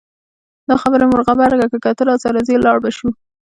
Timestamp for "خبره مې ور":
0.83-1.21